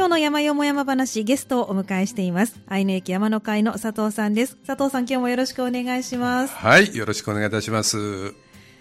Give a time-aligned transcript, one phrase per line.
[0.00, 2.58] 今日の山よも山話ゲストをお迎えしています。
[2.66, 4.56] 愛媛駅山の会の佐藤さんです。
[4.66, 6.54] 佐藤さん今日もよろしくお願いします。
[6.54, 8.30] はいよろしくお願いいたします。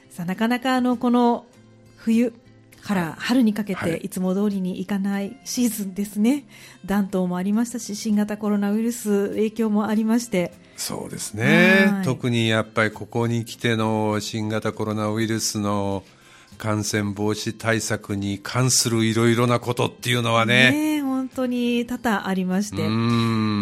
[0.10, 1.46] さあなかなかあのこの
[1.97, 2.32] 冬
[2.82, 4.08] から春にかけてい。
[4.08, 6.46] つも通りにいかないシーズンですね、
[6.86, 10.54] 暖冬もありましたし新型コロナウイルス影響もありまして。
[10.78, 12.02] そうですね。
[12.06, 16.06] 特にやっぱりここに来ての新型コロナウイルスの
[16.60, 20.98] 感染防止対策に関するいろいろなことっていうのはね。
[20.98, 22.78] ね本当に多々ありまして。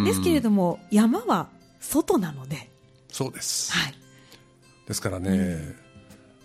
[0.09, 1.47] ですけれども山は
[1.79, 2.69] 外なので。
[3.09, 3.93] そうです、はい、
[4.87, 5.75] ですからね、うん。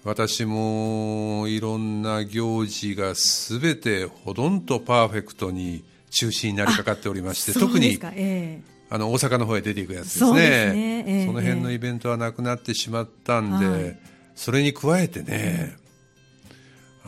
[0.04, 10.26] 私もいろんな行事がすべてほとんどパーフェクトに中止になりかかっておりまして特に、えー、あの大阪の方へ出ていくやつですね。
[10.26, 11.04] そ、ね。
[11.06, 13.98] えー、その辺のイベントはなくなってしまったんで、はい、
[14.34, 15.76] それに加えてね、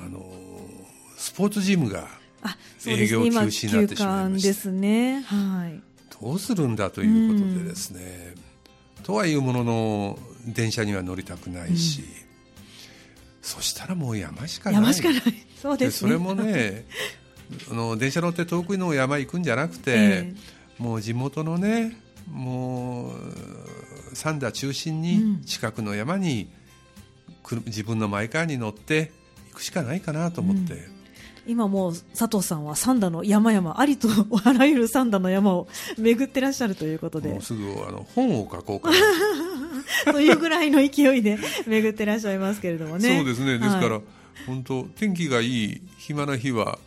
[0.04, 0.22] あの
[1.16, 2.08] スポーツジムが
[2.86, 4.48] 営業休止になってしまいました。
[4.48, 5.80] ですね、はい、
[6.20, 8.34] どうするんだということでですね、
[8.98, 12.06] うん、とはいうものの電車には乗りたくないし、うん。
[13.40, 14.80] そしたらもう山しかない。
[14.82, 15.22] 山しかない。
[15.60, 16.84] そうです、ね、それもね
[17.70, 21.96] あの電車乗って遠くの山行くんじゃなくて、えー、もう地元のね
[22.30, 23.16] もう
[24.14, 26.50] 三田中心に近くの山に、
[27.50, 29.23] うん、自分のマイカーに乗って行
[29.54, 30.74] くしかないかなと思って。
[30.74, 30.94] うん。
[31.46, 34.08] 今もう佐藤さんは三田の山々ありと
[34.44, 37.30] あらゆる三田の山を巡ってらっしゃるということで。
[37.30, 38.96] もうすぐあの本を書こうかな
[40.12, 40.20] と。
[40.20, 43.16] いうぐらいの勢いで巡ってらっしゃいますけれどもね。
[43.16, 43.58] そうですね。
[43.58, 44.02] ですから、はい、
[44.46, 46.78] 本当天気がいい暇な日は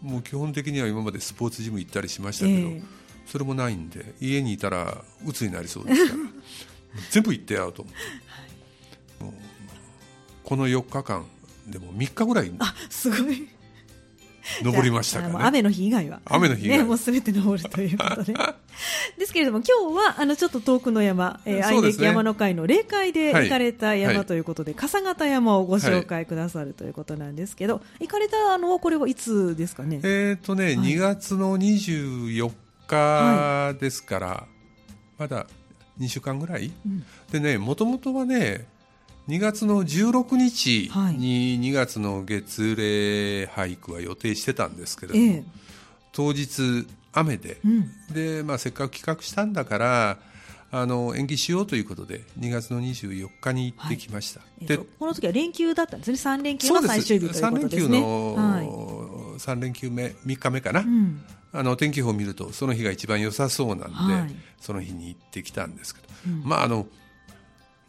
[0.00, 2.82] もう基本的には今までスポーツジム行ったりしましたけど、えー、
[3.26, 6.18] それもないんで家にいたら鬱になりそうですから。
[7.10, 8.00] 全部行ってやろうと思って、
[9.24, 9.34] はい、
[10.44, 11.26] この4日間
[11.66, 13.48] でも3日ぐらいあすごい。
[14.62, 16.20] 登りましたか、ね、雨の日以外は。
[16.24, 18.34] 雨の日ね、もうすべて登るということで。
[19.18, 30.00] ですけれども今日はあのちょっと遠くの山、えー、愛媛山の会の霊界で行かれた山ということで、はい、笠形山をご紹介くださるということなんですけど、はい、行かれたのはこれはいつですかね？
[30.02, 32.52] えっ、ー、とね、はい、2月の24
[32.86, 34.46] 日ですから、
[35.18, 35.46] まだ
[35.98, 38.66] 2週間ぐらい、うん、でねもともとはね
[39.28, 45.44] 2月の16日に2月の月例俳句は予定してたんですけれども、ええ、
[46.12, 50.18] 当日雨でうん、でまあ、せっかく企画したんだから
[50.70, 56.16] あの延期しようということで2月の24日に行ってきました、はい、でこの時は連休だったんですね。
[56.16, 57.98] 3連休の最終日ということですね。
[57.98, 58.66] 3連休の、はい、
[59.38, 66.86] 3連休目3日目かな、うん、あの天気予報を見るとその日が一番良さそうなんで、はい、その日に行ってきたんですけど、うん、まああの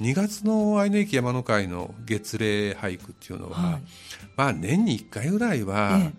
[0.02, 3.82] 2月の愛の駅山の会の月例俳句っていうのは、はい、
[4.36, 6.12] まあ年に1回ぐらいは、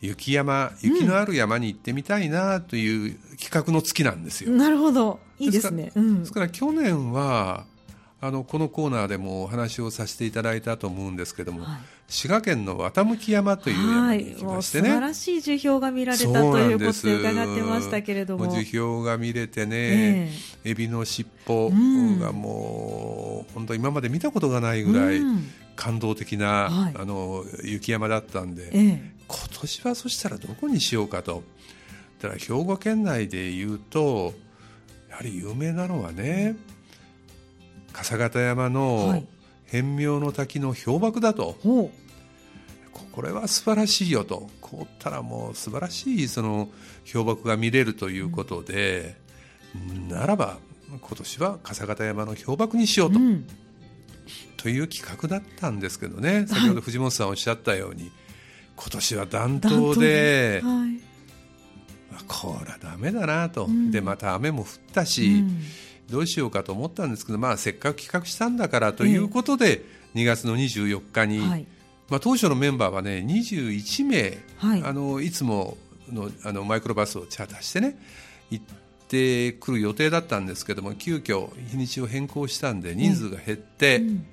[0.00, 4.52] 雪山雪のある山に行ってみたいなという企画の月なんですよ。
[4.52, 5.18] なるほど。
[5.38, 5.90] いいですね。
[5.94, 7.66] ですから,、去年は
[8.18, 11.78] あのこのコーナーでもお話をさせていただいたと思うんですけども、はい、
[12.08, 18.48] 滋賀県の綿向山という山に行きましてね、はい、素晴らしい樹氷が見られたということで伺ってましたけれども。
[18.48, 21.68] 樹氷が見れてね、えー、エビの尻尾
[22.18, 25.20] がもう、うん、本当今まで見たことがないぐらい
[25.76, 31.42] 感動的な、うん、あの雪山だったんで、えー、今年はそしたらどこにしようかと。
[32.22, 34.32] だから兵庫県内でいうと
[35.10, 36.56] やはり有名なのはね
[37.96, 39.26] 笠形山の、はい。
[39.64, 41.56] 変明の滝の氷瀑だと。
[41.62, 41.90] こ
[43.22, 44.48] れは素晴らしいよと。
[44.60, 46.68] 凍ったらもう素晴らしいその
[47.12, 49.16] 氷瀑が見れるということで、
[49.74, 50.58] うん、ならば
[50.88, 53.46] 今年は笠形山の氷瀑にしようと、うん、
[54.56, 56.46] という企画だったんですけどね。
[56.46, 58.12] 先ほど藤本さんおっしゃったように、はい、
[58.76, 60.62] 今年は暖冬で。
[62.28, 65.44] これはだめだなと、うん、でまた雨も降ったし、
[66.10, 69.82] どうしようかと思ったんですけど、まあ、せっかく企画したんだからということで、
[70.14, 71.66] えー、2月の24日に、はい、
[72.08, 75.76] まあ、当初のメンバーはね21名、はい、あのいつも
[76.12, 77.98] のあのマイクロバスをチャーターしてね
[78.50, 78.64] 行っ
[79.08, 84.26] てくる予定だったんですけども急遽日にちを変更したんで人数が減って、うん、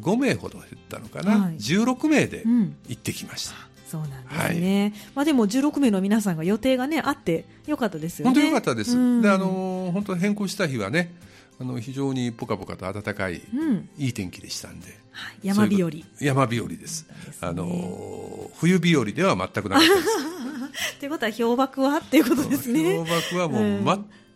[0.00, 2.44] 5名ほど減ったのかな、はい、16名で
[2.88, 3.54] 行ってきました。
[3.66, 8.34] うんそうなんですね、はい、まあ、でも16名の皆さんが予定が、ね、あってよかったですよね。
[8.34, 11.14] 本当よかったです、うん、であの本当変更した日はね
[11.60, 15.90] あの非常にぽかぽかと暖かい、うん、いい天気でしたんで、はい、山日和。
[16.18, 20.98] 山日和です、ね、あの冬日和では全くなかったです。
[21.00, 21.98] ということは氷瀑は？
[21.98, 22.96] っていうことですね。
[22.96, 23.82] 氷瀑はもう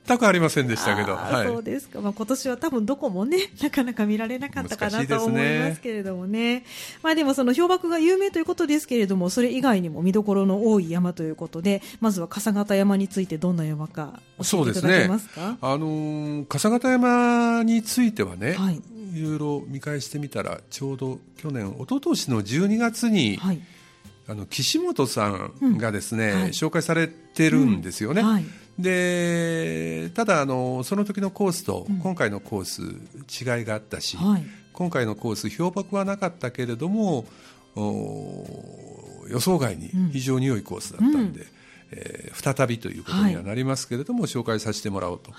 [0.07, 6.65] 全くありませんでしたけど、はい、そうですか、まあ、今年は多分どこもね なかなか見られなかったかなと思いますけれどもね、ね、
[7.03, 15.51] まあ、でもその氷瀑が有名ということですけれどもそれ以外にも見どころの多い山ということでまずは笠形山についてどんな山か教えていただけますか？
[15.53, 18.83] ね、あのー、笠形山についてはね、はい、
[19.15, 23.61] いろいろ見返してみたらちょうど去年一昨年の12月に、はい。
[24.29, 28.23] あの岸本さんがですね、うんはい、紹介されてるんですよね。
[28.23, 28.29] うん。
[28.29, 28.45] はい、
[28.79, 37.25] でただあのその時のコースと今回のコース違いがあったし、はい、今回のコース氷瀑はなかったけれども
[39.29, 41.47] 予想外に非常に良いコースだったんで、うん、
[41.93, 45.33] えー、再びということにはなりますけれども、紹介させてもらおうと。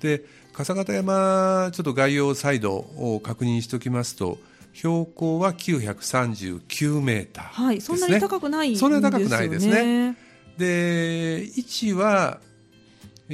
[0.00, 4.38] で笠形山ちょっと概要再度を確認しておきますと
[4.74, 10.16] 標高は939メーター、ね、はい、そんなに高くない、ね、そんなに高くないですね。
[10.58, 12.40] で位置は、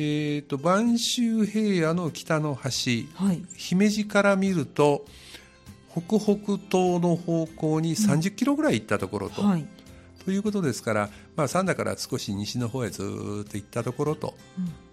[0.00, 5.04] えーと、播州平野の北の端、はい、姫路から見ると
[5.90, 9.42] 北北東の方向に30キロぐらい行ったところと。
[9.42, 9.66] うんはい。
[10.24, 14.34] ということですから、まあ、三田から少し西の方へずっと行ったところと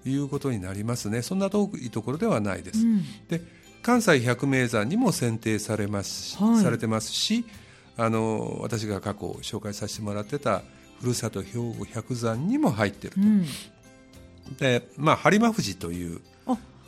[0.05, 2.79] いうことになりますね、そんな遠いところではないです。
[2.79, 3.41] うん、で
[3.83, 7.45] 関西百名山にも選定されます、はい、されてますし
[7.97, 10.63] あの私が過去紹介させてもらってた
[11.01, 13.45] ふるさと兵庫百山にも入ってると、うん、
[14.59, 16.21] でまあ播磨富士という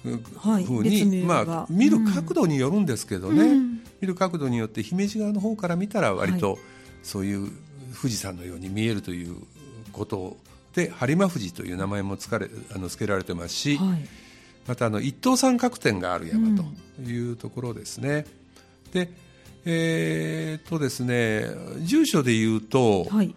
[0.04, 6.58] ふうに、まあ、見る角度によるんですけどね、うん、見る角度によって姫路側の方から見たら割と
[7.04, 7.52] そういう
[8.00, 9.36] 富士山のように見えるという
[9.92, 10.38] こと
[10.74, 14.08] で播磨富士という名前もつかれあの付けられてますし、はい。
[14.68, 18.26] またあの一等三角点がある山というところですね。
[18.86, 19.10] うん、で
[19.70, 21.46] えー、とですね
[21.82, 23.36] 住所でいうと、はい、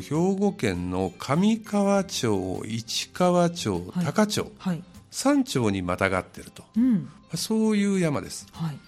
[0.00, 8.46] 兵庫県の上川町市川町高町、はい、3町にまたがっていると、うん、そういう山です。
[8.52, 8.78] はい、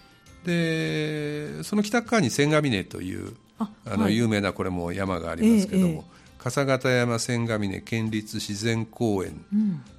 [0.47, 9.45] でその北側に千ヶ峰というあの有名なこれも山がありますけども、えーえー笠形山千ヶ峰県立自然公園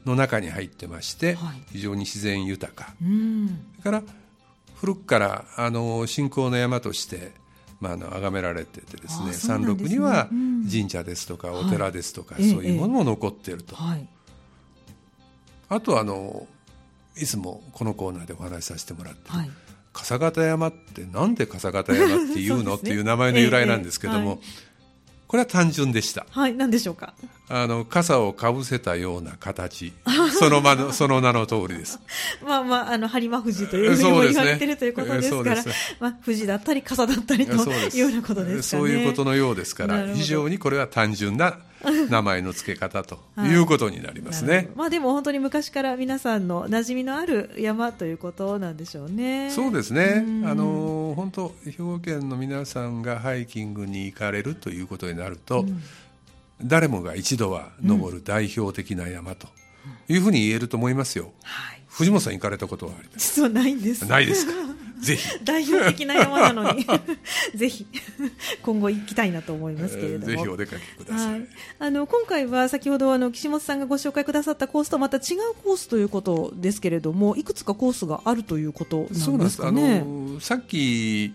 [0.06, 3.48] の中に入ってまして、うんはい、非常に自然豊か、うん、
[3.82, 4.04] それから
[4.76, 7.34] 古くからあの信仰の山として
[7.80, 10.28] まあ、あの崇められててですね山麓には
[10.70, 14.08] 神社ですとかお寺ですとか、はい、そういうものも残っていると、はい、
[15.70, 16.46] あとあの
[17.16, 19.50] いつもこのコーナーでお話しさせてもらって、はい、
[19.94, 22.72] 笠形山ってなんで笠形山っていうの？
[22.76, 24.40] ね、っていう名前の由来なんですけども、
[25.30, 26.26] これは単純でした。
[26.32, 27.14] はい、何でしょうか？
[27.50, 29.94] あの傘をかぶせたような形、
[30.40, 32.00] そのまの その名の通りです。
[32.44, 38.82] まあまああの播磨富士というふうにも言われてる、ということですから、ね、まあ富士だったり傘だったりというようなことですかね。
[38.82, 41.60] そういうことのようですから、非常にこれは単純な
[42.10, 44.56] 名前の付け方ということになりますね。
[44.56, 49.52] はい、まあでも本当に昔から皆さんの馴染みのある山ということなんでしょうね。
[49.52, 50.24] そうですね。
[50.46, 55.82] あの本当兵庫県の皆さんがハイキングに行かれるということになると、うん、
[56.64, 59.48] 誰もが一度は登る代表的な山と
[60.08, 61.32] いうふうに言えると思いますよ。
[61.44, 63.36] はい、藤本さん行かれたことはあります。
[63.36, 64.06] 実はないんです。
[64.06, 64.54] ないですか？
[65.00, 65.28] ぜひ。
[65.44, 66.86] 代表的な山なのに。
[67.56, 67.86] ぜひ。
[68.62, 71.48] 今後行きたいなと思いますけれども、ぜひお出かけください、はい、
[71.80, 75.22] あの今回は先ほどあの岸本さんがご紹介くださったコースとまた違う
[75.64, 80.02] コースということですけれどもいくつかコースがあるということなんですかね。
[80.02, 81.34] あのさっき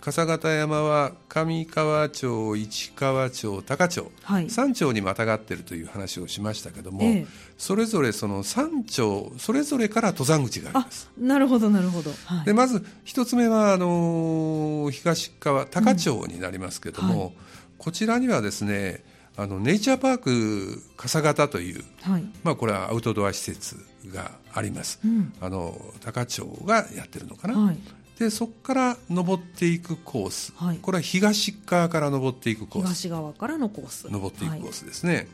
[0.00, 7.26] 笠形山は上川町、市川町、高町、はい、3町にまたがっているという話をしましたけども、ええ、
[7.56, 11.10] それぞれその3町それぞれから登山口があります。
[11.16, 17.20] なるほどなるほど、はい、でまず一つ目はあの東川高町になりますけども、うん。
[17.20, 17.32] はい、
[17.78, 19.04] こちらにはですね
[19.36, 23.76] あのネイチャーパーク笠形という、はい、まあ、これはアウトドア施設
[24.06, 27.78] があります、うん、あの高町がやってるのかな、はい、
[28.18, 32.84] でそこから登っていくコース、はい、これは東側から登っていくコース。
[32.86, 34.10] 東側からのコース。
[34.10, 35.26] 登っていくコースですね、はい、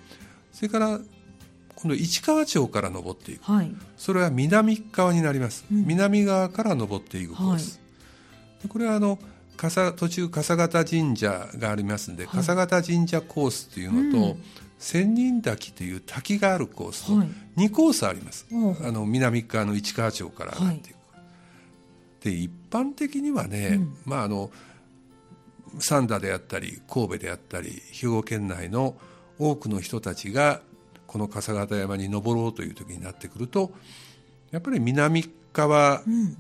[0.53, 1.01] それから
[1.77, 7.81] 今度市川町から登っていく、はい、それは南側になります、うん、南側から登っていくコース、
[8.63, 9.19] でこれはあの
[9.97, 14.43] 途中笠形神社がありますんで、笠形神社コースというのと、うん、
[14.79, 17.13] 千人滝という滝があるコースと
[17.57, 20.97] 2コースあります、あの南側の市川町から上がっていく、
[22.25, 24.51] で一般的にはね、うん、まああの
[25.79, 28.97] 三田であったり神戸であったり兵庫県内の
[29.39, 30.61] 多くの人たちが
[31.07, 33.73] この笠形山に登ろうという時になってくると
[34.51, 36.37] やっぱり南側、うん、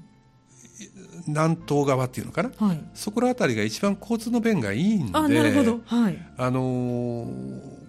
[1.26, 7.26] 南東側っていうのかな、はい、そこら辺りが一番交通の便がいいんであなるほど、はい、あの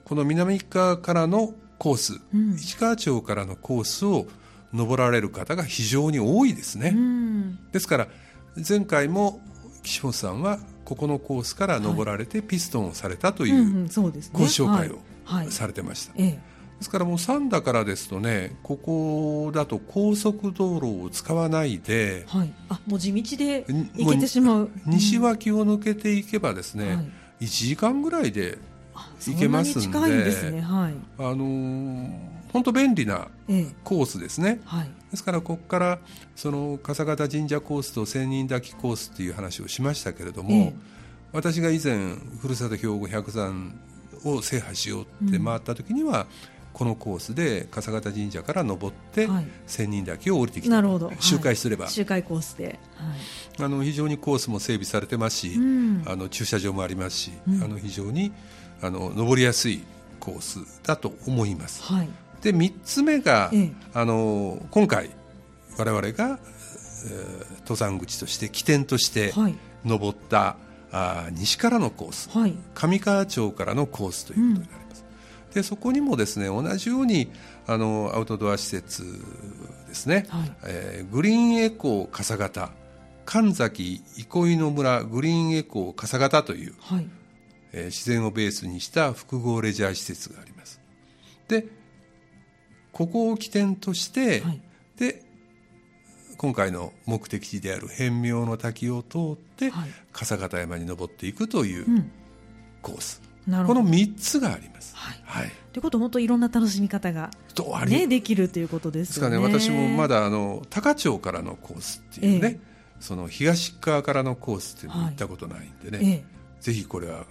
[0.06, 4.26] この南側からのコース、うん、市川町からのコースを
[4.74, 7.33] 登られる方が非常に多いですね、うん、
[7.72, 8.08] ですから
[8.68, 9.42] 前回も
[9.84, 15.00] 岸本さんはここのコースから登られてピストンをされたというコース紹介を
[15.50, 16.40] されてました、で
[16.82, 24.72] すからもう三田からですとねここだと高速道路を使わないで、はい、あもう地道で行けてしまう。
[24.86, 28.58] 西脇を抜けていけばですね、はい、1時間ぐらいで
[29.20, 33.28] 行けますんではい、あのー本当便利な
[33.84, 36.00] コースですね、えはい、ですからここから
[36.36, 40.74] その笠形神社コースと千人抱きコースっていう話をしましたけれども、え、
[41.32, 43.80] 私が以前ふるさと兵庫百山
[44.26, 50.82] を制覇しようって回った時には、うんこのコースで笠形神社から登って、はい、千人岳を降りてきた
[51.20, 58.34] 周回すれば、はい、周回コースで、はい、あの非常にコースも整備されてますし、うん、あの駐車場もありますし、うん、あの非常に
[58.82, 59.84] あの登りやすい
[60.20, 61.84] コースだと思います。
[61.84, 62.10] はい、
[62.44, 65.10] で3つ目が、ええ、あの今回
[65.78, 69.34] 我々が、えー、登山口として起点として
[69.86, 70.58] 登った、
[70.92, 72.30] あ西からのコース、
[72.76, 75.06] 上川町からのコースということになります。
[75.48, 75.54] うん。
[75.54, 77.32] でそこにもですね同じように
[77.66, 79.04] あのアウトドア施設
[79.88, 82.72] ですね、はい、えー、グリーンエコー笠形。
[83.26, 85.06] 神崎憩いの村。
[85.06, 87.08] グリーンエコー笠形という、はい、
[87.72, 90.82] えー、自然をベースにした複合レジャー施設があります。
[91.48, 91.68] で
[92.94, 94.62] ここを起点として、はい、
[94.98, 95.24] で
[96.38, 102.06] 今回の目的地である変妙の滝を通って、はい、笠形山に登っていくという
[102.82, 104.96] コース、この3つがあります。
[104.96, 105.22] はい。
[105.26, 107.32] はい、ということ本当いろんな楽しみ方が、
[107.88, 109.38] ね、できるということですよね。
[109.38, 109.44] ね。
[109.44, 112.60] 私もまだあの高町からのコースっていうね、ええ、
[113.00, 116.26] その東側からのコースっていうの行ったことないんでね、はいえ、
[116.62, 117.26] ぜひこれは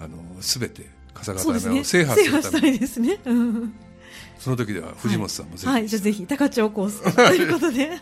[0.00, 3.20] あのすべて笠形山を制覇するために、ね、ですね。
[3.26, 3.74] うん
[4.38, 7.02] その時では藤本さんもぜひ、はい、じゃぜひ高千穂コース。
[7.14, 7.98] ということで、はい、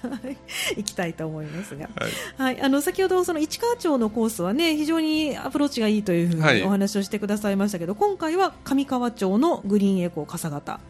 [0.77, 1.89] 行きたいと思いますが、
[2.37, 10.81] はい、はい、あの先ほどその市川町のコースはね非常にアプローチがいいというふうにお話をしてくださいましたけど、今回は上川町のグリーンエコー笠形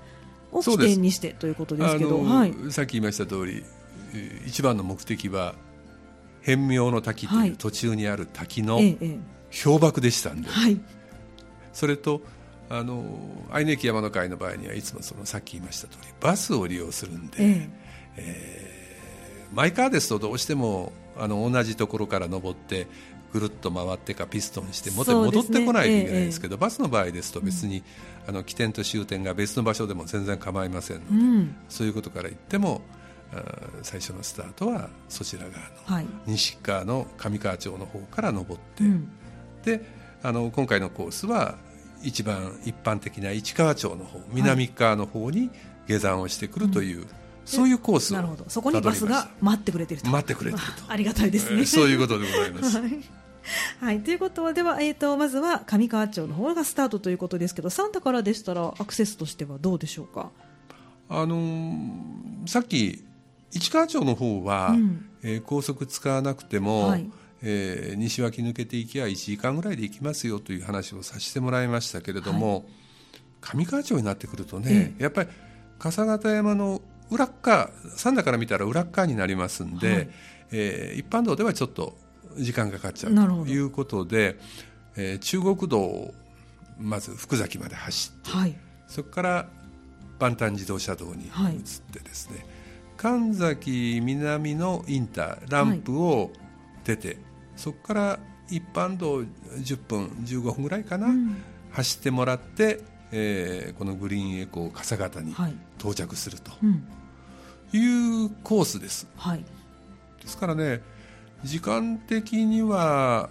[0.53, 3.65] を起点にしてということですけど、はい、さっき言いました通り
[4.47, 5.55] 一番の目的は
[6.43, 10.81] 変妙の滝という途中にある滝の氷瀑でしたんで、はい、
[11.73, 12.23] それと
[12.71, 13.05] あの
[13.50, 17.69] 愛媛駅山の会の場合にはいつもそのさっき言いました通りバスを利用するんで、ええ。
[18.17, 22.87] えー、マイカーですとどうしてもあの同じところから登って
[23.33, 27.85] ぐるっと回ってかピストンして元に戻ってこないといけないんですけど、ねえ、バスの場合ですと別に、うん、
[28.29, 32.83] あの起点と終点が別の場所でも全然構いませんので、うん、そういうことから言っても
[33.83, 39.09] 最初のスタートはそちら側の、はい、西側の上川町の方から登って、うん、
[39.62, 39.85] で
[40.23, 41.57] あの今回のコースは
[42.02, 45.50] 一番一般的な市川町の方南側の方に
[45.87, 47.09] 下山をしてくるという、はい、
[47.45, 48.45] そういうコースをなるほど。
[48.49, 50.09] そこにバスが待ってくれてると。
[50.09, 50.85] 待ってくれてると。
[50.92, 52.78] ありがたいですね、そういうことでございます。
[52.78, 53.00] はい。
[53.80, 60.30] はい、ということはでは、えーと、まずは上川町の方がスタートということですけどサンタからでしたらアクセスとしてはどうでしょうか、
[61.09, 63.02] あのー、さっき
[63.50, 67.11] 市川町の方は、うん、えー、高速使わなくても、はい
[67.42, 72.66] えー、西脇抜けていきゃ1時間ぐらいで行きますよという話をさせてもらいましたけれども、
[73.42, 75.28] はい、上川町になってくるとね、やっぱり
[75.78, 80.09] 笠形山の裏側三田から見たら裏側になりますんで、はい、
[80.52, 81.97] えー、一般道ではちょっと
[82.37, 84.38] 時間がかかっちゃうということで、
[84.97, 86.14] えー、中国道を
[86.78, 88.56] まず福崎まで走って、はい、
[88.87, 89.49] そこから
[90.18, 91.30] 万端自動車道に移っ
[91.92, 92.47] てですね、
[92.97, 96.30] 神崎南のインターランプを
[96.85, 97.16] 出て、
[97.61, 101.37] そこから一般道10分15分ぐらいかな、うん、
[101.73, 102.81] 走ってもらって、
[103.12, 105.35] えー、このグリーンエコー笠形に
[105.79, 106.50] 到着すると
[107.76, 109.45] いうコースです、はい、
[110.23, 110.81] ですからね
[111.45, 113.29] 時間的には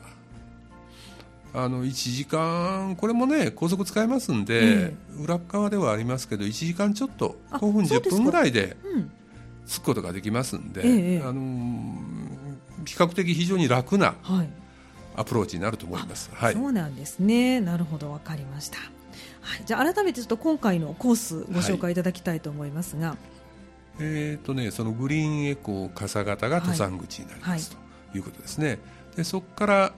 [1.51, 4.59] あの1時間これもね高速使えますんで、
[4.89, 8.77] えー、裏側ではありますけど1時間ちょっと5分10分ぐらいで
[9.65, 11.41] 着くことができますんで、えー、あの
[12.89, 14.15] 比較的非常に楽な
[15.15, 16.29] アプローチになると思います。
[16.34, 17.62] はい、そうなんですね。
[17.62, 18.77] なるほど、わかりました。
[19.41, 23.17] はい、じゃあ改めてちょっと今回のコースご紹介いただきたいと思いますが、はい、
[24.00, 27.79] えっ、ー、とねそのグリーンエコー笠形が登山口になります、は
[28.10, 28.79] い、ということですね。
[29.15, 29.93] でそこから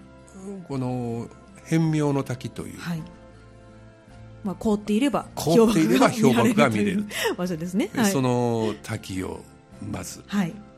[0.68, 1.28] この
[1.66, 2.80] 変妙の滝という。
[2.80, 3.02] はい。
[4.44, 7.06] まあ、凍っていれば凍っていれば氷瀑が見れる
[7.38, 9.44] 場所ですね、はい、その滝を
[9.88, 10.24] まず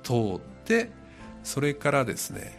[0.03, 0.91] 通って、
[1.43, 2.57] それからですね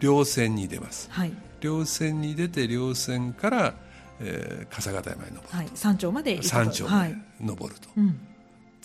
[0.00, 3.74] 稜線に出ます、はい、稜線に出て稜線から、
[4.20, 8.28] えー、笠形山に登ると、はい、山頂まで山頂まで登ると、はい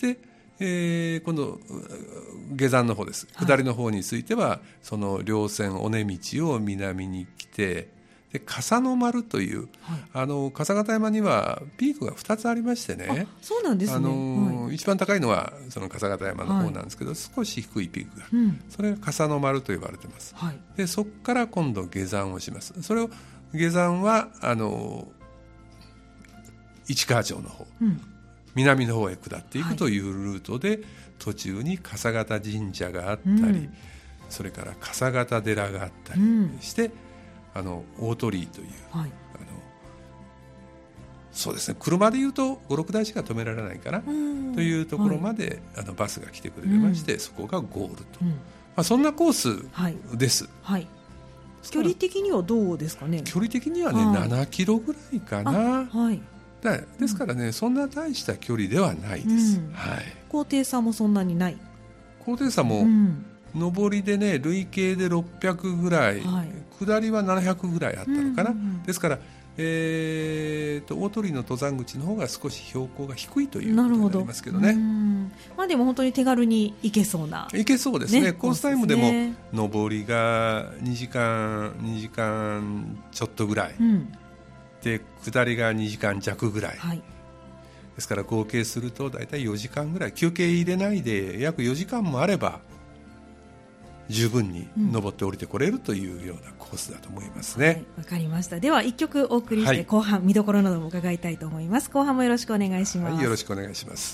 [0.00, 0.18] で、
[0.60, 1.58] えー、今度
[2.52, 3.26] 下山の方です。
[3.26, 7.88] 下りの方については、その稜線尾根道を南に来て
[8.34, 9.68] で笠の丸という、はい、
[10.12, 13.28] あの笠形山にはピークが2つありましてね。
[13.40, 20.34] そうなんです、ね、あの、はい、一番高いのはその笠形山の方なんですけど、はい、少し低いピークが、うん、それが笠の丸と呼ばれてます、
[20.76, 22.74] でそこから今度下山をします。
[22.82, 23.10] それを
[23.52, 25.06] 下山はあの
[26.88, 28.00] 市川町の方、うん、
[28.56, 30.80] 南の方へ下っていくというルートで、
[31.20, 33.74] 途中に笠形神社があったり、うん、
[34.28, 36.20] それから笠形寺があったり
[36.60, 36.90] して、
[37.54, 39.44] あの大鳥居という、はい、あの
[41.32, 41.76] そうですね。
[41.78, 44.10] 車でいうと56台しか止められないかなと
[44.60, 48.36] いうところまで、はい、あのバスが来てくれまして、うん、そこがゴールと、うん、ま
[48.76, 50.44] あ、そんなコースです。
[50.44, 50.88] はい、はい
[51.70, 53.22] 距離的にはどうですかね？
[53.24, 56.20] 距離的にはね、はい、7キロぐらいかな、はい、
[56.60, 61.56] だですからね、うん、そんな大した距離ではないです、うん、はい、高低差もそんなにない。
[62.20, 69.18] 高低差も、うん、上りでね累計で600ぐらい、はい、下りは700ぐらいあったのかな、うんうんうん、ですから、
[69.56, 74.76] えーと、大鳥の登山口の方が少し標高が低いということになりますけどね。
[75.56, 77.48] まあ、でも本当に手軽に行けそうな。
[77.52, 84.12] 行けそうですね、ね、コースタイムでも上りが2時間2時間ちょっとぐらい、うん、
[84.82, 87.02] で下りが2時間弱ぐらい、はい、
[87.94, 90.12] ですから合計すると大体4時間ぐらい。
[90.12, 92.60] 休憩入れないで約4時間もあれば
[94.08, 97.66] 十分に登って降りてこれるというようなコースだと思いますね。
[97.66, 98.60] わ、うんはい、かりました。
[98.60, 101.90] では一曲お送りして、後半見どころなども伺いたいと思います。
[101.90, 103.14] 後半もよろしくお願いします。
[103.14, 104.12] はい、よろしくお願いします。